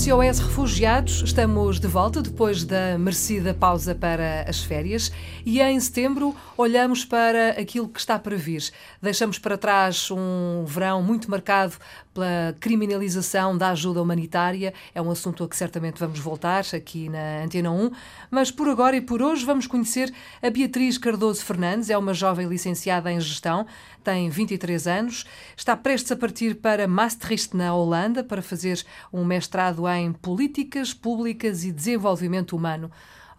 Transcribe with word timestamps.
SOS 0.00 0.38
Refugiados, 0.38 1.22
estamos 1.22 1.78
de 1.78 1.86
volta 1.86 2.22
depois 2.22 2.64
da 2.64 2.96
merecida 2.96 3.52
pausa 3.52 3.94
para 3.94 4.48
as 4.48 4.64
férias 4.64 5.12
e 5.44 5.60
em 5.60 5.78
setembro 5.78 6.34
olhamos 6.56 7.04
para 7.04 7.50
aquilo 7.50 7.86
que 7.86 8.00
está 8.00 8.18
para 8.18 8.34
vir. 8.34 8.70
Deixamos 9.02 9.38
para 9.38 9.58
trás 9.58 10.10
um 10.10 10.64
verão 10.64 11.02
muito 11.02 11.30
marcado 11.30 11.74
pela 12.12 12.56
criminalização 12.58 13.56
da 13.56 13.70
ajuda 13.70 14.02
humanitária. 14.02 14.74
É 14.94 15.00
um 15.00 15.10
assunto 15.10 15.44
a 15.44 15.48
que 15.48 15.56
certamente 15.56 15.98
vamos 15.98 16.18
voltar 16.18 16.64
aqui 16.74 17.08
na 17.08 17.44
Antena 17.44 17.70
1. 17.70 17.90
Mas 18.30 18.50
por 18.50 18.68
agora 18.68 18.96
e 18.96 19.00
por 19.00 19.22
hoje 19.22 19.44
vamos 19.44 19.66
conhecer 19.66 20.12
a 20.42 20.50
Beatriz 20.50 20.98
Cardoso 20.98 21.44
Fernandes. 21.44 21.90
É 21.90 21.96
uma 21.96 22.14
jovem 22.14 22.46
licenciada 22.46 23.10
em 23.10 23.20
gestão, 23.20 23.66
tem 24.02 24.28
23 24.28 24.86
anos, 24.86 25.24
está 25.56 25.76
prestes 25.76 26.12
a 26.12 26.16
partir 26.16 26.56
para 26.56 26.88
Maastricht, 26.88 27.56
na 27.56 27.74
Holanda, 27.74 28.24
para 28.24 28.42
fazer 28.42 28.84
um 29.12 29.24
mestrado 29.24 29.88
em 29.88 30.12
Políticas 30.12 30.92
Públicas 30.94 31.64
e 31.64 31.72
Desenvolvimento 31.72 32.56
Humano. 32.56 32.90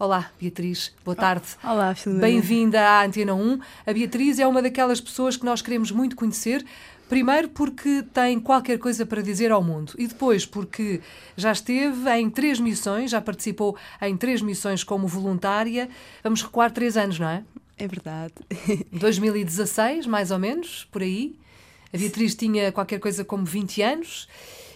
Olá, 0.02 0.32
Beatriz, 0.41 0.91
boa 1.05 1.16
tarde. 1.16 1.46
Olá, 1.64 1.94
Filomena. 1.94 2.26
Bem-vinda 2.26 2.82
à 2.82 3.05
Antena 3.05 3.36
1. 3.36 3.59
A 3.86 3.94
Beatriz 3.94 4.40
é 4.40 4.48
uma 4.48 4.59
daquelas 4.59 5.00
pessoas 5.00 5.38
que 5.38 5.46
nós 5.46 5.62
queremos 5.62 5.92
muito 5.92 6.16
conhecer. 6.16 6.66
Primeiro 7.08 7.50
porque 7.50 8.04
tem 8.12 8.40
qualquer 8.40 8.80
coisa 8.80 9.06
para 9.06 9.22
dizer 9.22 9.52
ao 9.52 9.62
mundo 9.62 9.94
e 10.00 10.08
depois 10.08 10.44
porque 10.44 11.02
já 11.38 11.52
esteve 11.52 12.09
em 12.18 12.32
três 12.32 12.59
missões, 12.59 13.12
já 13.12 13.22
participou 13.22 13.78
em 14.02 14.18
três 14.18 14.42
missões 14.42 14.84
como 14.84 15.08
voluntária. 15.08 15.88
Vamos 16.23 16.42
recuar 16.42 16.72
três 16.72 16.97
anos, 16.97 17.20
não 17.20 17.30
é? 17.30 17.44
É 17.78 17.88
verdade. 17.88 18.34
2016, 18.92 20.08
mais 20.08 20.31
ou 20.31 20.40
menos, 20.40 20.88
por 20.92 21.03
aí. 21.03 21.36
A 21.94 21.97
Beatriz 21.97 22.34
tinha 22.34 22.72
qualquer 22.72 23.00
coisa 23.00 23.23
como 23.23 23.45
20 23.45 23.84
anos 23.84 24.28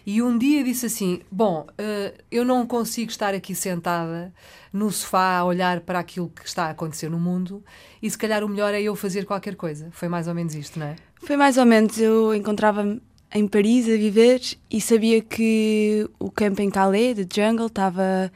e 0.06 0.22
um 0.22 0.38
dia 0.38 0.64
disse 0.64 0.86
assim: 0.86 1.22
Bom, 1.32 1.66
uh, 1.70 2.24
eu 2.30 2.46
não 2.46 2.66
consigo 2.68 3.10
estar 3.10 3.34
aqui 3.34 3.56
sentada 3.56 4.32
no 4.72 4.92
sofá 4.92 5.38
a 5.38 5.46
olhar 5.46 5.80
para 5.82 6.00
aquilo 6.00 6.30
que 6.30 6.48
está 6.48 6.66
a 6.66 6.70
acontecer 6.70 7.10
no 7.10 7.20
mundo 7.20 7.64
e 8.02 8.10
se 8.10 8.18
calhar 8.18 8.44
o 8.44 8.50
melhor 8.50 8.74
é 8.74 8.82
eu 8.82 8.96
fazer 8.96 9.26
qualquer 9.26 9.56
coisa. 9.56 9.90
Foi 9.92 10.08
mais 10.08 10.28
ou 10.28 10.36
menos 10.36 10.54
isto, 10.54 10.78
não 10.78 10.88
é? 10.88 10.96
Foi 11.16 11.36
mais 11.36 11.58
ou 11.58 11.66
menos. 11.66 11.98
Eu 11.98 12.36
encontrava-me 12.36 13.02
em 13.34 13.48
Paris 13.48 13.86
a 13.86 13.98
viver 13.98 14.42
e 14.70 14.80
sabia 14.80 15.22
que 15.22 16.08
o 16.20 16.30
campo 16.30 16.62
em 16.62 16.70
Calais, 16.70 17.16
de 17.16 17.28
Jungle, 17.30 17.68
estava 17.68 18.32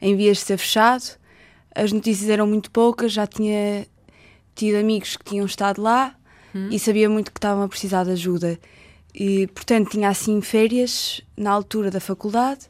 em 0.00 0.16
vias 0.16 0.38
de 0.38 0.44
ser 0.44 0.56
fechado. 0.56 1.18
As 1.74 1.92
notícias 1.92 2.30
eram 2.30 2.46
muito 2.46 2.70
poucas, 2.70 3.12
já 3.12 3.26
tinha 3.26 3.86
tido 4.54 4.76
amigos 4.76 5.16
que 5.16 5.24
tinham 5.24 5.46
estado 5.46 5.82
lá 5.82 6.16
hum. 6.54 6.68
e 6.70 6.78
sabia 6.78 7.08
muito 7.08 7.30
que 7.30 7.38
estavam 7.38 7.62
a 7.62 7.68
precisar 7.68 8.04
de 8.04 8.12
ajuda. 8.12 8.58
E, 9.14 9.46
portanto, 9.48 9.90
tinha 9.90 10.08
assim 10.08 10.40
férias 10.40 11.20
na 11.36 11.50
altura 11.50 11.90
da 11.90 12.00
faculdade 12.00 12.66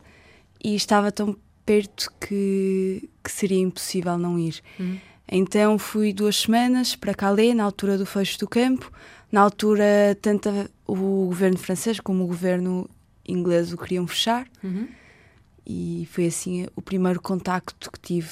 e 0.63 0.75
estava 0.75 1.13
tão 1.13 1.37
perto 1.65 2.11
que, 2.21 3.09
que 3.23 3.31
seria 3.31 3.59
impossível 3.59 4.19
não 4.19 4.39
ir. 4.39 4.61
Hum. 4.79 4.99
Então 5.31 5.79
fui 5.79 6.13
duas 6.13 6.37
semanas 6.37 6.97
para 6.97 7.15
Calais, 7.15 7.55
na 7.55 7.63
altura 7.63 7.97
do 7.97 8.05
fecho 8.05 8.39
do 8.39 8.49
campo. 8.49 8.91
Na 9.31 9.43
altura, 9.43 10.19
tanto 10.21 10.49
o 10.87 11.27
governo 11.27 11.57
francês 11.57 12.01
como 12.01 12.25
o 12.25 12.27
governo 12.27 12.91
inglês 13.27 13.73
o 13.73 13.79
queriam 13.79 14.07
fechar. 14.07 14.49
Uhum. 14.63 14.89
E 15.65 16.09
foi 16.11 16.27
assim 16.27 16.67
o 16.75 16.83
primeiro 16.83 17.21
contacto 17.21 17.93
que 17.93 18.01
tive 18.01 18.29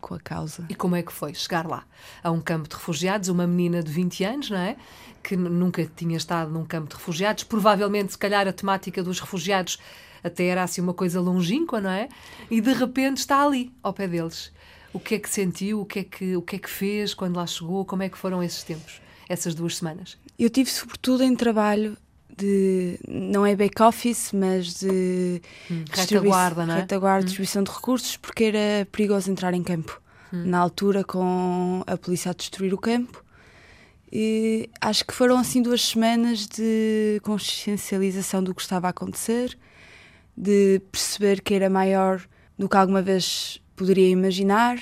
com 0.00 0.14
a 0.14 0.20
causa. 0.20 0.64
E 0.68 0.74
como 0.74 0.96
é 0.96 1.02
que 1.02 1.12
foi 1.12 1.34
chegar 1.34 1.66
lá? 1.66 1.84
A 2.22 2.30
um 2.30 2.40
campo 2.40 2.68
de 2.68 2.74
refugiados, 2.74 3.28
uma 3.28 3.46
menina 3.46 3.82
de 3.82 3.90
20 3.90 4.24
anos, 4.24 4.50
não 4.50 4.58
é? 4.58 4.76
Que 5.22 5.36
nunca 5.36 5.84
tinha 5.96 6.16
estado 6.16 6.50
num 6.50 6.64
campo 6.64 6.88
de 6.88 6.96
refugiados. 6.96 7.44
Provavelmente, 7.44 8.12
se 8.12 8.18
calhar, 8.18 8.46
a 8.46 8.52
temática 8.52 9.02
dos 9.02 9.20
refugiados 9.20 9.78
até 10.22 10.46
era 10.46 10.62
assim 10.62 10.80
uma 10.80 10.94
coisa 10.94 11.20
longínqua, 11.20 11.80
não 11.80 11.90
é? 11.90 12.08
E 12.50 12.60
de 12.60 12.72
repente 12.72 13.18
está 13.18 13.44
ali, 13.44 13.72
ao 13.82 13.92
pé 13.92 14.08
deles. 14.08 14.52
O 14.92 14.98
que 14.98 15.16
é 15.16 15.18
que 15.18 15.28
sentiu? 15.28 15.80
O 15.80 15.86
que 15.86 15.98
é 16.00 16.04
que, 16.04 16.36
o 16.36 16.42
que, 16.42 16.56
é 16.56 16.58
que 16.58 16.70
fez 16.70 17.14
quando 17.14 17.36
lá 17.36 17.46
chegou? 17.46 17.84
Como 17.84 18.02
é 18.02 18.08
que 18.08 18.18
foram 18.18 18.42
esses 18.42 18.62
tempos, 18.62 19.00
essas 19.28 19.54
duas 19.54 19.76
semanas? 19.76 20.16
Eu 20.38 20.48
tive 20.48 20.70
sobretudo 20.70 21.22
em 21.22 21.34
trabalho 21.36 21.96
de 22.38 22.98
não 23.06 23.44
é 23.44 23.56
back 23.56 23.82
office, 23.82 24.32
mas 24.32 24.74
de 24.74 25.42
hum, 25.70 25.84
retaguarda, 25.90 26.64
não 26.64 26.74
é? 26.74 26.80
retaguarda, 26.80 27.22
hum. 27.22 27.26
distribuição 27.26 27.62
de 27.62 27.70
recursos, 27.70 28.16
porque 28.16 28.44
era 28.44 28.86
perigoso 28.90 29.30
entrar 29.30 29.52
em 29.54 29.62
campo. 29.62 30.00
Hum. 30.32 30.44
Na 30.46 30.58
altura, 30.58 31.04
com 31.04 31.82
a 31.86 31.96
polícia 31.96 32.30
a 32.30 32.34
destruir 32.34 32.72
o 32.72 32.78
campo, 32.78 33.24
e 34.10 34.70
acho 34.80 35.04
que 35.04 35.12
foram 35.12 35.38
assim 35.38 35.60
duas 35.60 35.82
semanas 35.82 36.46
de 36.46 37.20
consciencialização 37.22 38.42
do 38.42 38.54
que 38.54 38.62
estava 38.62 38.86
a 38.86 38.90
acontecer, 38.90 39.58
de 40.36 40.80
perceber 40.90 41.40
que 41.42 41.54
era 41.54 41.68
maior 41.68 42.22
do 42.58 42.68
que 42.68 42.76
alguma 42.76 43.02
vez 43.02 43.60
poderia 43.76 44.08
imaginar 44.08 44.78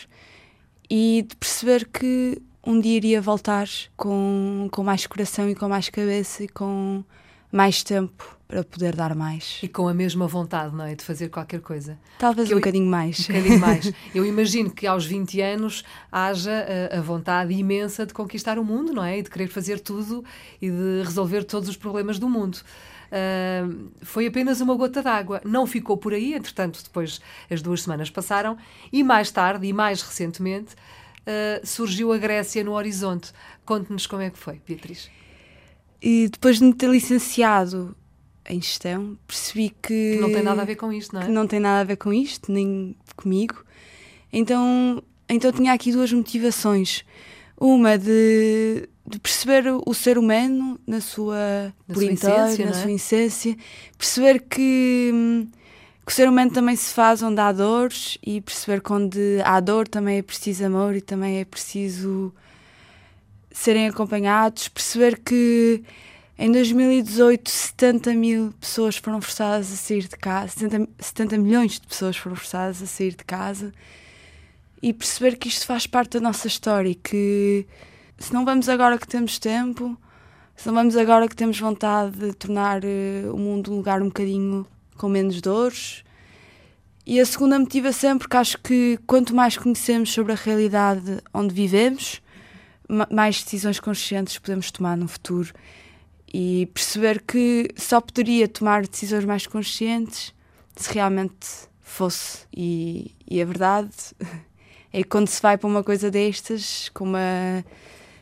e 0.89 1.27
de 1.29 1.37
perceber 1.37 1.87
que 1.87 2.41
um 2.65 2.81
dia 2.81 2.97
iria 2.97 3.21
voltar 3.21 3.69
com, 3.97 4.69
com 4.71 4.83
mais 4.83 5.07
coração 5.07 5.49
e 5.49 5.55
com 5.55 5.69
mais 5.69 5.89
cabeça 5.89 6.45
e 6.45 6.49
com 6.49 7.05
mais 7.51 7.83
tempo 7.83 8.37
para 8.49 8.63
poder 8.63 8.95
dar 8.95 9.15
mais. 9.15 9.59
E 9.63 9.69
com 9.69 9.89
a 9.89 9.95
mesma 9.95 10.27
vontade, 10.27 10.75
não 10.75 10.85
é? 10.85 10.95
De 10.95 11.05
fazer 11.05 11.29
qualquer 11.29 11.61
coisa. 11.61 11.99
Talvez 12.19 12.51
um 12.53 12.57
bocadinho 12.57 12.87
mais. 12.87 13.21
Um 13.29 13.33
bocadinho 13.33 13.61
mais. 13.61 13.93
Eu 14.15 14.25
imagino 14.25 14.71
que 14.71 14.87
aos 14.87 15.05
20 15.05 15.41
anos 15.41 15.85
haja 16.11 16.51
a, 16.51 16.55
eh, 16.55 16.99
a, 16.99 17.01
vontade 17.01 17.53
imensa 17.53 18.07
de 18.07 18.15
conquistar 18.15 18.59
o 18.59 18.65
mundo, 18.65 18.93
não 18.93 19.03
é? 19.03 19.19
E 19.19 19.23
de 19.23 19.31
querer 19.31 19.49
fazer 19.49 19.81
tudo 19.81 20.25
e 20.63 20.71
de 20.71 21.03
resolver 21.05 21.43
todos 21.45 21.69
os 21.69 21.77
problemas 21.77 22.19
do 22.19 22.29
mundo. 22.29 22.59
Uh, 23.07 23.91
foi 24.03 24.27
apenas 24.27 24.61
uma 24.61 24.75
gota 24.75 25.03
d'água. 25.03 25.41
Não 25.45 25.67
ficou 25.67 25.97
por 25.97 26.13
aí, 26.13 26.35
entretanto, 26.35 26.83
depois 26.83 27.21
as 27.51 27.63
duas 27.63 27.83
semanas 27.83 28.11
passaram 28.11 28.57
e 28.93 29.03
mais 29.03 29.31
tarde 29.31 29.67
e 29.67 29.73
mais 29.73 30.03
recentemente 30.03 30.75
uh, 30.75 31.67
surgiu 31.67 32.13
a 32.13 32.19
Grécia 32.19 32.63
no 32.63 32.73
horizonte. 32.73 33.33
Conte-nos 33.65 34.07
como 34.07 34.23
é 34.23 34.31
que 34.31 34.39
foi, 34.39 34.61
Beatriz. 34.67 35.11
E 36.09 36.29
depois 36.29 36.59
de 36.61 36.65
me 36.65 36.73
ter 36.73 36.89
licenciado 36.89 37.97
em 38.49 38.63
gestão, 38.63 39.19
percebi 39.27 39.71
que, 39.71 40.13
que 40.13 40.19
não 40.21 40.31
tem 40.31 40.41
nada 40.41 40.63
a 40.63 40.65
ver 40.65 40.77
com 40.77 40.93
isto, 40.93 41.13
não 41.13 41.21
é? 41.21 41.25
Que 41.25 41.33
não 41.33 41.47
tem 41.49 41.59
nada 41.59 41.81
a 41.81 41.85
ver 41.85 41.97
com 41.97 42.13
isto, 42.13 42.53
nem 42.53 42.95
comigo. 43.17 43.57
Então, 44.33 45.03
então 45.29 45.51
tinha 45.51 45.73
aqui 45.73 45.91
duas 45.91 46.13
motivações. 46.13 47.05
Uma 47.59 47.99
de, 47.99 48.89
de 49.05 49.19
perceber 49.19 49.65
o 49.85 49.93
ser 49.93 50.17
humano 50.17 50.79
na 50.87 51.01
sua 51.01 51.75
na 51.89 51.95
na 52.67 52.71
é? 52.71 52.83
sua 52.83 52.93
essência, 52.93 53.57
perceber 53.99 54.43
que, 54.43 55.49
que 56.07 56.13
o 56.13 56.15
ser 56.15 56.29
humano 56.29 56.53
também 56.53 56.77
se 56.77 56.95
faz 56.95 57.21
onde 57.21 57.41
há 57.41 57.51
dores 57.51 58.17
e 58.25 58.41
perceber 58.41 58.81
que 58.81 58.93
onde 58.93 59.41
há 59.45 59.59
dor 59.59 59.89
também 59.89 60.19
é 60.19 60.23
preciso 60.23 60.67
amor 60.67 60.95
e 60.95 61.01
também 61.01 61.41
é 61.41 61.45
preciso 61.45 62.33
serem 63.57 63.89
acompanhados, 63.89 64.69
perceber 64.69 65.19
que 65.19 65.83
em 66.39 66.53
2018 66.53 67.51
70 67.51 68.15
mil 68.15 68.53
pessoas 68.61 68.97
foram 68.97 69.21
forçadas 69.21 69.73
a 69.73 69.77
sair 69.77 70.03
de 70.03 70.17
casa, 70.17 70.49
70, 70.49 70.91
70 70.99 71.39
milhões 71.39 71.73
de 71.73 71.87
pessoas 71.87 72.17
foram 72.19 72.37
forçadas 72.37 72.83
a 72.83 72.87
sair 72.87 73.13
de 73.13 73.25
casa 73.25 73.73
e 74.83 74.93
perceber 74.93 75.37
que 75.37 75.49
isto 75.49 75.67
faz 75.67 75.87
parte 75.87 76.13
da 76.13 76.21
nossa 76.21 76.47
história 76.47 76.91
e 76.91 76.95
que 76.95 77.67
se 78.19 78.33
não 78.33 78.45
vamos 78.45 78.69
agora 78.69 78.99
que 78.99 79.09
temos 79.09 79.39
tempo, 79.39 79.97
se 80.55 80.67
não 80.67 80.75
vamos 80.75 80.95
agora 80.95 81.27
que 81.27 81.35
temos 81.35 81.59
vontade 81.59 82.19
de 82.19 82.35
tornar 82.35 82.83
uh, 82.85 83.35
o 83.35 83.39
mundo 83.39 83.73
um 83.73 83.77
lugar 83.77 84.03
um 84.03 84.09
bocadinho 84.09 84.67
com 84.99 85.09
menos 85.09 85.41
dores. 85.41 86.05
E 87.07 87.19
a 87.19 87.25
segunda 87.25 87.59
motivação, 87.59 88.19
porque 88.19 88.37
acho 88.37 88.59
que 88.59 88.99
quanto 89.07 89.35
mais 89.35 89.57
conhecemos 89.57 90.13
sobre 90.13 90.33
a 90.33 90.37
realidade 90.37 91.23
onde 91.33 91.55
vivemos, 91.55 92.21
mais 92.89 93.43
decisões 93.43 93.81
conscientes 93.81 94.39
podemos 94.39 94.71
tomar 94.71 94.97
no 94.97 95.09
futuro 95.09 95.53
e 96.33 96.67
perceber 96.73 97.23
que 97.23 97.69
só 97.77 98.01
poderia 98.01 98.47
tomar 98.47 98.87
decisões 98.87 99.25
mais 99.25 99.47
conscientes 99.47 100.35
se 100.77 100.93
realmente 100.93 101.47
fosse. 101.81 102.41
E, 102.55 103.15
e 103.29 103.41
a 103.41 103.45
verdade 103.45 103.91
é 104.93 105.03
que 105.03 105.09
quando 105.09 105.29
se 105.29 105.41
vai 105.41 105.57
para 105.57 105.69
uma 105.69 105.83
coisa 105.83 106.11
destas, 106.11 106.91
com 106.91 107.05
uma, 107.05 107.65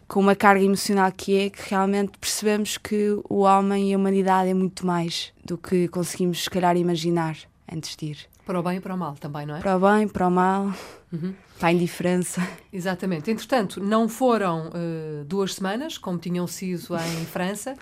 com 0.06 0.20
uma 0.20 0.36
carga 0.36 0.64
emocional 0.64 1.10
que 1.12 1.36
é, 1.36 1.50
que 1.50 1.70
realmente 1.70 2.18
percebemos 2.18 2.78
que 2.78 3.18
o 3.28 3.40
homem 3.40 3.90
e 3.90 3.94
a 3.94 3.98
humanidade 3.98 4.50
é 4.50 4.54
muito 4.54 4.86
mais 4.86 5.32
do 5.44 5.58
que 5.58 5.88
conseguimos, 5.88 6.44
se 6.44 6.50
calhar, 6.50 6.76
imaginar 6.76 7.36
antes 7.70 7.96
de 7.96 8.06
ir. 8.06 8.18
Para 8.46 8.60
o 8.60 8.62
bem 8.62 8.76
e 8.76 8.80
para 8.80 8.94
o 8.94 8.98
mal 8.98 9.14
também, 9.14 9.46
não 9.46 9.56
é? 9.56 9.60
Para 9.60 9.76
o 9.76 9.80
bem, 9.80 10.08
para 10.08 10.28
o 10.28 10.30
mal. 10.30 10.72
Uhum 11.12 11.34
para 11.58 11.68
a 11.68 11.72
indiferença. 11.72 12.46
Exatamente. 12.72 13.30
Entretanto, 13.30 13.80
não 13.82 14.08
foram 14.08 14.68
uh, 14.68 15.24
duas 15.24 15.54
semanas, 15.54 15.96
como 15.98 16.18
tinham 16.18 16.46
sido 16.46 16.94
em 16.96 17.24
França, 17.26 17.76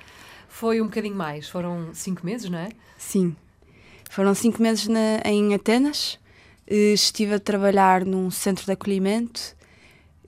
foi 0.48 0.80
um 0.80 0.84
bocadinho 0.84 1.16
mais. 1.16 1.48
Foram 1.48 1.90
cinco 1.94 2.24
meses, 2.24 2.50
não 2.50 2.58
é? 2.58 2.68
Sim. 2.98 3.34
Foram 4.10 4.34
cinco 4.34 4.62
meses 4.62 4.88
na, 4.88 5.20
em 5.24 5.54
Atenas. 5.54 6.18
Uh, 6.70 6.94
estive 6.94 7.34
a 7.34 7.40
trabalhar 7.40 8.04
num 8.04 8.30
centro 8.30 8.64
de 8.64 8.72
acolhimento, 8.72 9.56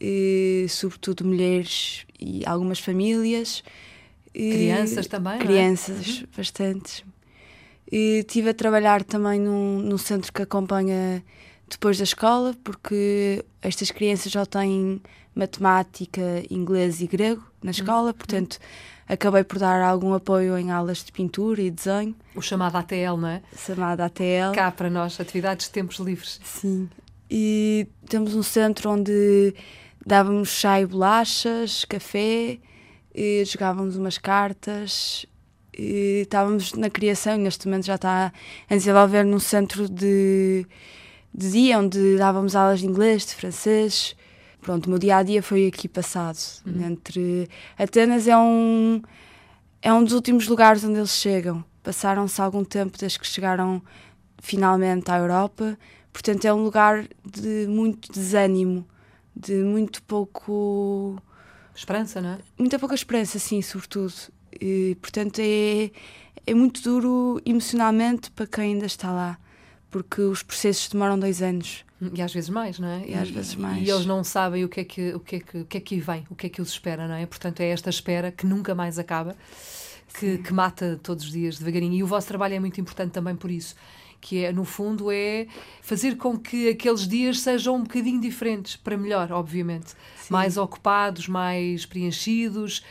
uh, 0.01 0.69
sobretudo 0.69 1.25
mulheres 1.25 2.07
e 2.19 2.45
algumas 2.47 2.79
famílias. 2.79 3.63
Crianças 4.33 5.07
também, 5.07 5.39
Crianças, 5.39 6.25
é? 6.25 6.37
bastantes. 6.37 7.05
E 7.91 8.21
estive 8.21 8.51
a 8.51 8.55
trabalhar 8.55 9.05
também 9.05 9.41
num, 9.41 9.79
num 9.79 9.99
centro 9.99 10.33
que 10.33 10.43
acompanha 10.43 11.23
depois 11.69 11.99
da 11.99 12.05
escola, 12.05 12.55
porque 12.63 13.45
estas 13.63 13.91
crianças 13.91 14.31
já 14.33 14.47
têm 14.47 15.01
matemática, 15.35 16.43
inglês 16.51 17.01
e 17.01 17.07
grego 17.07 17.43
na 17.63 17.69
uhum. 17.69 17.71
escola, 17.71 18.09
uhum. 18.09 18.15
portanto 18.15 18.59
acabei 19.07 19.45
por 19.45 19.59
dar 19.59 19.83
algum 19.83 20.15
apoio 20.15 20.57
em 20.57 20.71
aulas 20.71 21.05
de 21.05 21.13
pintura 21.13 21.61
e 21.61 21.71
desenho. 21.71 22.15
O 22.35 22.41
chamado 22.41 22.77
ATL, 22.77 23.17
não 23.19 23.29
é? 23.29 23.43
Chamado 23.57 24.01
ATL. 24.01 24.55
Cá 24.55 24.71
para 24.71 24.89
nós, 24.89 25.21
atividades 25.21 25.67
de 25.67 25.73
tempos 25.73 25.99
livres. 25.99 26.41
Sim. 26.45 26.89
E 27.31 27.87
temos 28.09 28.35
um 28.35 28.43
centro 28.43 28.91
onde 28.91 29.55
dávamos 30.07 30.51
chá 30.51 30.81
e 30.81 30.87
bolachas, 30.87 31.85
café, 31.85 32.59
e 33.15 33.45
jogávamos 33.45 33.97
umas 33.97 34.19
cartas. 34.19 35.27
E 35.77 36.23
estávamos 36.23 36.73
na 36.75 36.89
criação, 36.89 37.37
neste 37.37 37.67
momento 37.67 37.87
já 37.87 37.97
está 37.97 38.33
a 38.71 38.75
desenvolver 38.75 39.25
num 39.25 39.39
centro 39.39 39.89
de, 39.89 40.67
de 41.33 41.51
dia 41.51 41.79
onde 41.79 42.17
dávamos 42.17 42.55
aulas 42.55 42.81
de 42.81 42.87
inglês, 42.87 43.27
de 43.27 43.35
francês, 43.35 44.17
pronto, 44.61 44.87
o 44.87 44.91
meu 44.91 44.99
dia 44.99 45.17
a 45.17 45.23
dia 45.23 45.43
foi 45.43 45.67
aqui 45.67 45.89
passado. 45.89 46.39
Uhum. 46.67 46.87
Entre 46.87 47.49
Atenas 47.79 48.29
é 48.29 48.37
um 48.37 49.03
é 49.83 49.93
um 49.93 50.03
dos 50.03 50.15
últimos 50.15 50.49
lugares 50.49 50.83
onde 50.83 50.99
eles 50.99 51.11
chegam. 51.11 51.63
Passaram-se 51.83 52.41
algum 52.41 52.65
tempo 52.65 52.97
desde 52.97 53.19
que 53.19 53.27
chegaram 53.27 53.83
finalmente 54.41 55.11
à 55.11 55.19
Europa, 55.19 55.79
portanto 56.13 56.45
é 56.47 56.55
um 56.55 56.65
lugar 56.65 57.07
de 57.25 57.67
muito 57.69 58.11
desânimo, 58.11 58.87
de 59.37 59.55
muito 59.63 60.03
pouco 60.05 61.21
esperança, 61.75 62.21
não 62.21 62.31
é? 62.31 62.39
Muita 62.57 62.79
pouca 62.79 62.95
esperança, 62.95 63.39
sim, 63.39 63.61
sobretudo. 63.61 64.15
E, 64.67 64.97
portanto 65.01 65.41
é 65.41 65.91
é 66.47 66.55
muito 66.55 66.83
duro 66.83 67.41
emocionalmente 67.45 68.31
para 68.31 68.47
quem 68.47 68.75
ainda 68.75 68.87
está 68.87 69.11
lá, 69.11 69.39
porque 69.91 70.21
os 70.21 70.43
processos 70.43 70.89
demoram 70.89 71.19
dois 71.19 71.43
anos. 71.43 71.85
E 72.13 72.21
às 72.21 72.35
vezes 72.35 72.51
mais, 72.51 72.79
não 72.79 72.89
é? 72.89 73.05
E, 73.09 73.15
às 73.15 73.31
vezes 73.31 73.55
mais. 73.55 73.87
E 73.87 73.91
eles 73.91 74.05
não 74.05 74.23
sabem 74.23 74.65
o 74.65 74.69
que 74.69 74.81
é 74.81 74.85
que 74.85 75.15
o 75.15 75.21
que 75.21 75.37
é 75.37 75.41
que, 75.41 75.59
o 75.59 75.65
que 75.65 75.77
é 75.79 75.81
que 75.81 76.01
vem, 76.01 76.27
o 76.29 76.35
que 76.35 76.47
é 76.47 76.51
que 76.51 76.61
os 76.61 76.69
espera, 76.69 77.09
não 77.09 77.15
é? 77.15 77.25
Portanto, 77.25 77.61
é 77.61 77.69
esta 77.69 77.89
espera 77.89 78.31
que 78.31 78.47
nunca 78.47 78.75
mais 78.75 78.99
acaba, 78.99 79.35
que, 80.19 80.39
que 80.39 80.53
mata 80.53 81.01
todos 81.03 81.25
os 81.25 81.33
dias 81.33 81.59
devagarinho. 81.59 81.95
E 81.95 82.03
o 82.03 82.07
vosso 82.07 82.29
trabalho 82.29 82.55
é 82.55 82.61
muito 82.61 82.79
importante 82.81 83.13
também 83.13 83.35
por 83.35 83.51
isso, 83.51 83.75
que 84.21 84.45
é 84.45 84.53
no 84.53 84.65
fundo 84.65 85.11
é 85.11 85.47
fazer 85.81 86.17
com 86.17 86.37
que 86.37 86.69
aqueles 86.69 87.09
dias 87.09 87.41
sejam 87.41 87.77
um 87.77 87.83
bocadinho 87.85 88.21
diferentes, 88.21 88.77
para 88.77 88.99
melhor, 88.99 89.33
obviamente, 89.33 89.95
Sim. 90.17 90.33
mais 90.33 90.59
ocupados, 90.59 91.27
mais 91.27 91.87
preenchidos, 91.87 92.83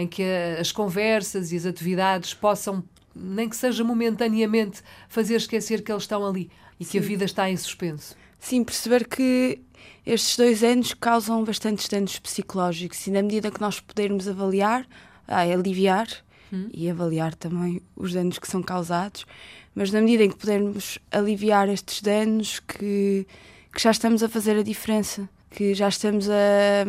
em 0.00 0.06
que 0.06 0.22
as 0.58 0.72
conversas 0.72 1.52
e 1.52 1.56
as 1.56 1.66
atividades 1.66 2.34
possam 2.34 2.82
nem 3.14 3.48
que 3.48 3.56
seja 3.56 3.84
momentaneamente 3.84 4.82
fazer 5.08 5.36
esquecer 5.36 5.82
que 5.82 5.92
eles 5.92 6.04
estão 6.04 6.24
ali 6.24 6.50
e 6.78 6.84
Sim. 6.84 6.90
que 6.92 6.98
a 6.98 7.00
vida 7.02 7.24
está 7.24 7.50
em 7.50 7.56
suspenso. 7.56 8.16
Sim, 8.38 8.64
perceber 8.64 9.06
que 9.06 9.60
estes 10.06 10.36
dois 10.36 10.64
anos 10.64 10.94
causam 10.94 11.44
bastantes 11.44 11.88
danos 11.88 12.18
psicológicos 12.18 13.06
e 13.06 13.10
na 13.10 13.22
medida 13.22 13.50
que 13.50 13.60
nós 13.60 13.80
pudermos 13.80 14.26
avaliar, 14.26 14.86
ah, 15.28 15.42
aliviar 15.42 16.08
hum. 16.52 16.68
e 16.72 16.88
avaliar 16.88 17.34
também 17.34 17.82
os 17.94 18.12
danos 18.12 18.38
que 18.38 18.48
são 18.48 18.62
causados, 18.62 19.26
mas 19.74 19.92
na 19.92 20.00
medida 20.00 20.24
em 20.24 20.30
que 20.30 20.36
pudermos 20.36 20.98
aliviar 21.10 21.68
estes 21.68 22.00
danos, 22.00 22.60
que, 22.60 23.26
que 23.72 23.82
já 23.82 23.90
estamos 23.90 24.22
a 24.22 24.28
fazer 24.28 24.58
a 24.58 24.62
diferença, 24.62 25.28
que 25.50 25.74
já 25.74 25.88
estamos 25.88 26.28
a, 26.30 26.84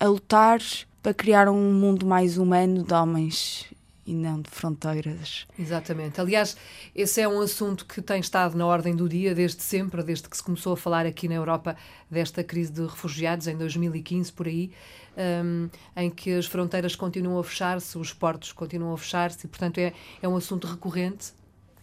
a 0.00 0.08
lutar 0.08 0.60
para 1.02 1.12
criar 1.12 1.48
um 1.48 1.72
mundo 1.72 2.06
mais 2.06 2.38
humano 2.38 2.84
de 2.84 2.94
homens 2.94 3.72
e 4.06 4.14
não 4.14 4.40
de 4.40 4.50
fronteiras. 4.50 5.46
Exatamente. 5.58 6.20
Aliás, 6.20 6.56
esse 6.94 7.20
é 7.20 7.28
um 7.28 7.40
assunto 7.40 7.86
que 7.86 8.02
tem 8.02 8.20
estado 8.20 8.56
na 8.56 8.66
ordem 8.66 8.94
do 8.94 9.08
dia 9.08 9.34
desde 9.34 9.62
sempre, 9.62 10.02
desde 10.02 10.28
que 10.28 10.36
se 10.36 10.42
começou 10.42 10.72
a 10.72 10.76
falar 10.76 11.06
aqui 11.06 11.28
na 11.28 11.34
Europa 11.34 11.76
desta 12.10 12.42
crise 12.42 12.72
de 12.72 12.82
refugiados, 12.82 13.46
em 13.46 13.56
2015, 13.56 14.32
por 14.32 14.46
aí, 14.46 14.72
um, 15.16 15.68
em 15.96 16.10
que 16.10 16.32
as 16.32 16.46
fronteiras 16.46 16.96
continuam 16.96 17.38
a 17.38 17.44
fechar-se, 17.44 17.96
os 17.96 18.12
portos 18.12 18.52
continuam 18.52 18.94
a 18.94 18.98
fechar-se, 18.98 19.46
e, 19.46 19.48
portanto, 19.48 19.78
é, 19.78 19.92
é 20.20 20.28
um 20.28 20.36
assunto 20.36 20.66
recorrente 20.66 21.32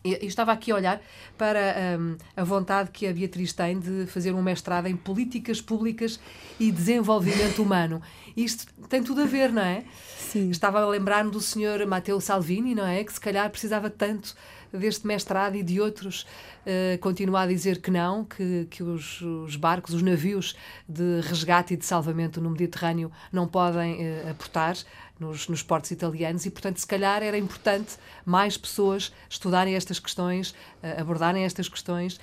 eu 0.04 0.28
estava 0.28 0.52
aqui 0.52 0.72
a 0.72 0.76
olhar 0.76 1.02
para 1.38 1.98
um, 2.00 2.18
a 2.36 2.44
vontade 2.44 2.90
que 2.92 3.06
a 3.06 3.14
Beatriz 3.14 3.52
tem 3.52 3.80
de 3.80 4.06
fazer 4.08 4.34
um 4.34 4.42
mestrado 4.42 4.88
em 4.88 4.96
políticas 4.96 5.62
públicas 5.62 6.20
e 6.60 6.72
desenvolvimento 6.72 7.60
humano. 7.64 8.02
Isto 8.36 8.66
tem 8.88 9.04
tudo 9.04 9.22
a 9.22 9.26
ver, 9.26 9.52
não 9.52 9.62
é? 9.62 9.84
Sim. 10.18 10.50
Estava 10.50 10.80
a 10.82 10.88
lembrar-me 10.88 11.32
do 11.32 11.42
senhor 11.42 11.86
Matteo 11.86 12.22
Salvini, 12.22 12.74
não 12.74 12.86
é? 12.86 13.04
Que 13.04 13.12
se 13.12 13.20
calhar 13.20 13.50
precisava 13.50 13.90
tanto 13.90 14.36
deste 14.72 15.06
mestrado 15.06 15.56
e 15.56 15.64
de 15.64 15.80
outros, 15.80 16.26
uh, 16.66 16.98
continua 17.00 17.42
a 17.42 17.48
dizer 17.48 17.82
que 17.82 17.92
não, 17.92 18.26
que, 18.26 18.68
que 18.70 18.84
os, 18.84 19.22
os, 19.22 19.56
barcos, 19.56 19.94
os 19.94 20.02
navios 20.02 20.56
de 20.88 21.22
resgate 21.22 21.74
e 21.74 21.78
de 21.78 21.86
salvamento 21.86 22.40
no 22.42 22.50
Mediterrâneo 22.50 23.12
não 23.32 23.48
podem 23.48 23.96
uh, 23.96 24.30
aportar 24.32 24.76
nos, 25.20 25.48
nos 25.48 25.64
portos 25.64 25.92
italianos 25.92 26.46
e, 26.46 26.52
portanto, 26.52 26.78
se 26.78 26.88
calhar 26.88 27.22
era 27.24 27.38
importante 27.38 27.98
mais 28.26 28.58
pessoas 28.58 29.12
estudarem 29.30 29.76
estas 29.76 30.00
questões, 30.00 30.52
uh, 30.52 31.02
abordarem 31.02 31.44
estas 31.44 31.68
questões 31.68 32.20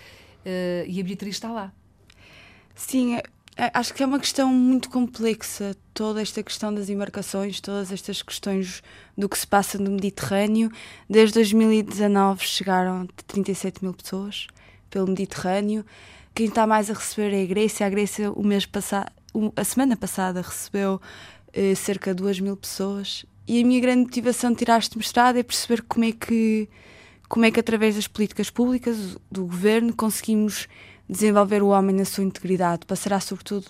e 0.86 1.00
a 1.00 1.02
Beatriz 1.02 1.34
está 1.34 1.50
lá. 1.50 1.72
Sim, 2.72 3.18
acho 3.72 3.94
que 3.94 4.02
é 4.02 4.06
uma 4.06 4.18
questão 4.18 4.52
muito 4.52 4.90
complexa, 4.90 5.74
toda 5.94 6.20
esta 6.20 6.42
questão 6.42 6.74
das 6.74 6.90
embarcações, 6.90 7.60
todas 7.60 7.90
estas 7.90 8.20
questões 8.22 8.82
do 9.16 9.28
que 9.28 9.38
se 9.38 9.46
passa 9.46 9.78
no 9.78 9.90
Mediterrâneo. 9.90 10.70
Desde 11.08 11.34
2019 11.34 12.44
chegaram 12.44 13.08
37 13.26 13.82
mil 13.82 13.94
pessoas 13.94 14.46
pelo 14.90 15.06
Mediterrâneo. 15.06 15.84
Quem 16.34 16.48
está 16.48 16.66
mais 16.66 16.90
a 16.90 16.92
receber 16.92 17.34
é 17.34 17.42
a 17.42 17.46
Grécia. 17.46 17.86
A 17.86 17.90
Grécia, 17.90 18.30
o 18.30 18.44
mês 18.44 18.66
passado, 18.66 19.10
a 19.56 19.64
semana 19.64 19.96
passada, 19.96 20.42
recebeu 20.42 21.00
eh, 21.54 21.74
cerca 21.74 22.14
de 22.14 22.22
2 22.22 22.40
mil 22.40 22.56
pessoas. 22.58 23.24
E 23.48 23.62
a 23.62 23.66
minha 23.66 23.80
grande 23.80 24.02
motivação 24.02 24.50
de 24.50 24.58
tirar 24.58 24.78
este 24.78 24.98
mestrado 24.98 25.38
é 25.38 25.42
perceber 25.42 25.80
como 25.82 26.04
é 26.04 26.12
que, 26.12 26.68
como 27.26 27.46
é 27.46 27.50
que 27.50 27.58
através 27.58 27.94
das 27.94 28.06
políticas 28.06 28.50
públicas 28.50 29.16
do 29.30 29.46
governo 29.46 29.94
conseguimos 29.94 30.68
desenvolver 31.08 31.62
o 31.62 31.68
homem 31.68 31.96
na 31.96 32.04
sua 32.04 32.24
integridade. 32.24 32.86
Passará 32.86 33.20
sobretudo 33.20 33.66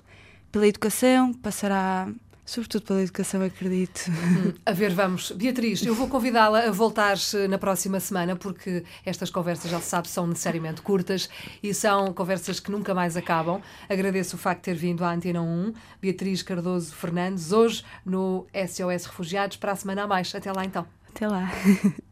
pela 0.51 0.67
educação, 0.67 1.33
passará 1.33 2.09
Sobretudo 2.47 2.85
pela 2.85 3.03
educação, 3.03 3.43
acredito. 3.43 4.09
Hum, 4.09 4.55
a 4.65 4.71
ver, 4.71 4.95
vamos. 4.95 5.33
Beatriz, 5.33 5.85
eu 5.85 5.97
vou 5.97 6.07
convidá-la 6.07 6.61
a 6.61 6.71
voltar 6.71 7.17
na 7.51 7.59
próxima 7.59 7.99
semana, 7.99 8.37
porque 8.37 8.85
estas 9.05 9.31
conversas, 9.31 9.69
já 9.69 9.81
se 9.81 9.89
sabe, 9.89 10.09
são 10.09 10.29
necessariamente 10.29 10.81
curtas 10.81 11.29
e 11.61 11.75
são 11.75 12.15
conversas 12.15 12.61
que 12.61 12.71
nunca 12.71 12.95
mais 12.95 13.17
acabam. 13.17 13.61
Agradeço 13.89 14.37
o 14.37 14.39
facto 14.39 14.59
de 14.59 14.65
ter 14.67 14.77
vindo 14.77 15.05
à 15.05 15.13
Antena 15.13 15.43
1. 15.43 15.73
Beatriz 16.01 16.41
Cardoso 16.45 16.95
Fernandes, 16.95 17.51
hoje 17.51 17.85
no 18.05 18.47
SOS 18.55 19.07
Refugiados, 19.07 19.57
para 19.57 19.73
a 19.73 19.77
semana 19.77 20.05
a 20.05 20.07
mais. 20.07 20.33
Até 20.33 20.53
lá 20.53 20.65
então. 20.65 20.87
Até 21.09 21.27
lá. 21.27 21.51